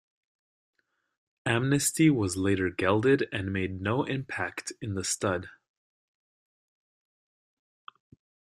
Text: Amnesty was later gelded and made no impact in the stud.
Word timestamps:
Amnesty 1.45 2.09
was 2.09 2.35
later 2.35 2.71
gelded 2.71 3.27
and 3.31 3.53
made 3.53 3.79
no 3.81 4.03
impact 4.03 4.73
in 4.81 4.95
the 4.95 5.03
stud. 5.03 5.51